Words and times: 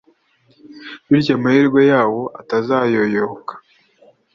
bityo 1.09 1.33
amahirwe 1.37 1.81
yawo 1.91 2.21
atazayoyoka 2.41 3.53